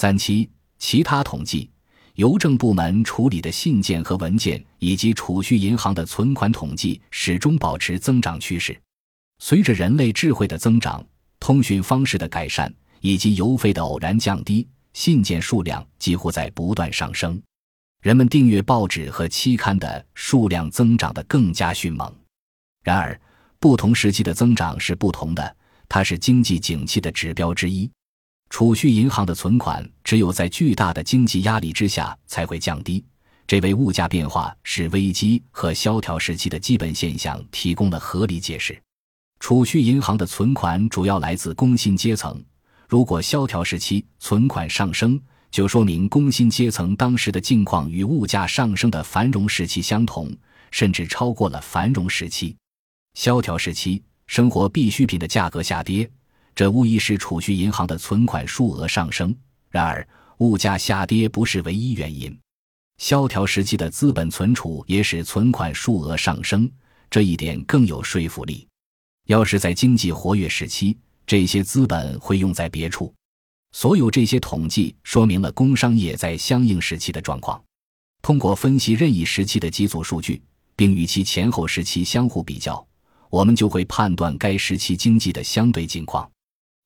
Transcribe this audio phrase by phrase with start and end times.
[0.00, 0.48] 三期
[0.78, 1.68] 其他统计，
[2.14, 8.74] 邮政部门处理的信件和文件，以及储蓄银行的存款统计始终保持增长趋势。
[9.40, 11.04] 随着人类智慧的增长、
[11.38, 17.38] 通讯方式的改善以及邮费的偶然降低，信件数量几乎在不断上升。
[18.00, 22.10] 人们订阅报纸和期刊的数量增长得更加迅猛。
[22.82, 23.20] 然而，
[23.58, 25.56] 不同时期的增长是不同的，
[25.90, 27.90] 它是经济景气的指标之一。
[28.50, 33.02] 储蓄银行的存款只有在巨大的经济压力之下才会降低，
[33.46, 38.78] 这为物价变化是危机和萧条时期的基本现象提供了合理解释。
[39.38, 42.42] 储蓄银行的存款主要来自工薪阶层，
[42.88, 45.18] 如果萧条时期存款上升，
[45.50, 50.30] 就说明工薪阶层当时的境况与物价上升的繁荣时期相同，
[50.72, 52.54] 甚至超过了繁荣时期。
[53.14, 56.10] 萧条时期，生活必需品的价格下跌，
[56.54, 59.34] 这无疑使储蓄银行的存款数额上升。
[59.70, 60.06] 然而，
[60.38, 62.36] 物价下跌不是唯一原因。
[62.98, 66.70] 萧条时期的资本存储也使存款数额上升，
[67.10, 68.66] 这一点更有说服力。
[69.26, 73.14] 要是在经济活跃时期，这些资本会用在别处。
[73.72, 77.62] 所有这些统计说明了工商业在相应时期的状况。
[78.20, 80.42] 通过分析任意时期的几组数据，
[80.76, 82.84] 并与其前后时期相互比较。
[83.30, 86.28] 我们就会判断该时期经济的相对境况。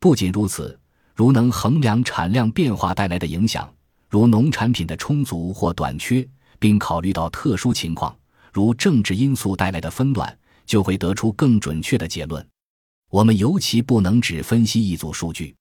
[0.00, 0.80] 不仅如此，
[1.14, 3.70] 如能衡量产量变化带来的影响，
[4.08, 6.26] 如农产品的充足或短缺，
[6.58, 8.16] 并考虑到特殊情况，
[8.50, 12.44] 如政治因素带来的纷乱，就会得出更准确的结论。
[13.10, 15.54] 我们尤其不能只分析一组数据，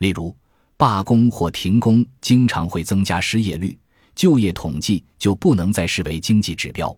[0.00, 0.36] 例如
[0.76, 3.78] 罢工或停工经常会增加失业率，
[4.16, 6.94] 就业统计就不能再视为经济指标。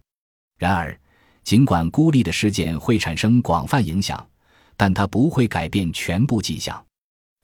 [0.56, 0.98] 然而，
[1.44, 4.26] 尽管孤立的事件会产生广泛影响，
[4.78, 6.82] 但它不会改变全部迹象。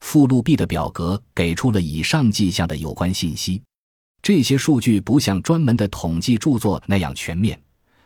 [0.00, 3.60] 附录 B 的表格给出了以上迹象的有关信息。
[4.22, 7.60] 这些数据不像专门的统计著作那样全面，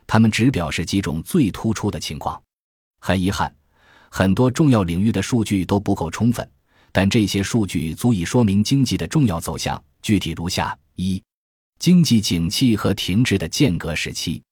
[0.07, 2.41] 它们只表示几种最突出的情况。
[3.01, 3.55] 很遗憾，
[4.11, 6.49] 很多重要领域的数据都不够充分，
[6.91, 9.81] 但这些数据足以说明经济的重要走向。
[10.01, 11.23] 具体如下：一、
[11.79, 14.43] 经济景气和停滞的间隔时期。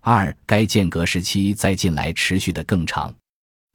[0.00, 3.14] 二，该间隔时期在近来持续的更长。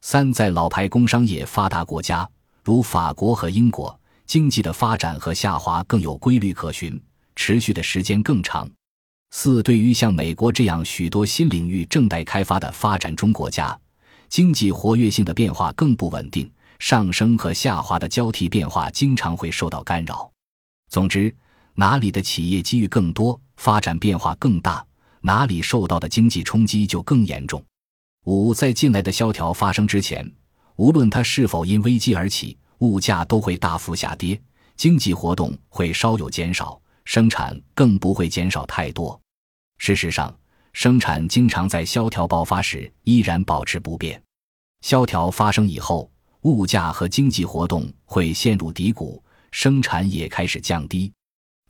[0.08, 2.30] 三，在老牌工商业发达国家，
[2.62, 6.96] 如法国和英国，经济的发展和下滑更有规律可循，
[7.34, 8.70] 持续的时间更长。
[9.32, 13.76] 四，对于像美国这样许多新领域正待开发的发展中国家，
[14.28, 20.30] 经济活跃性的变化更不稳定，上升和下滑的交替变化经常会受到干扰。
[20.88, 21.34] 总之，
[21.74, 24.86] 哪里的企业机遇更多，发展变化更大。
[25.22, 27.60] 哪里受到的经济冲击就更严重。
[28.26, 30.28] 五，在近来的萧条发生之前，
[30.74, 34.40] 无论它是否因危机而起，物价都会大幅下跌，
[34.76, 39.18] 经济活动会稍有减少，生产更不会减少太多。
[39.78, 40.36] 事实上，
[40.72, 44.20] 生产经常在萧条爆发时依然保持不变。
[44.80, 46.10] 萧条发生以后，
[46.40, 49.22] 物价和经济活动会陷入低谷，
[49.52, 51.12] 生产也开始降低。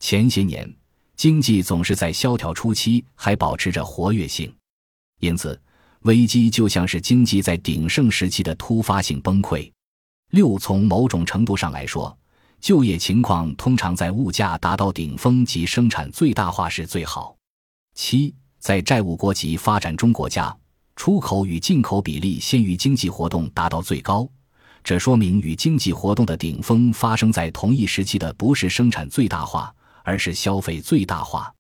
[0.01, 0.75] 前些年。
[1.17, 4.55] 经济总是在萧条初期还保持着活跃性，
[5.19, 5.59] 因此
[6.07, 9.71] 危机就像是经济在鼎盛时期的突发性崩溃。
[10.31, 12.17] 六，从某种程度上来说，
[12.61, 17.37] 就业情况通常在物价达到顶峰及生产最大化时最好。
[17.95, 20.57] 七，在债务国及发展中国家，
[20.95, 24.29] 出口与进口比例先于经济活动达到最高，
[24.83, 29.75] 这说明与经济活动的顶峰发生在同一时期的不是生产最大化。
[30.09, 31.53] 而是消费最大化。